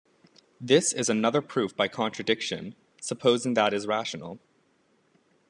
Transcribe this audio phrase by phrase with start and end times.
[0.59, 4.39] This is another proof by contradiction, supposing that is rational.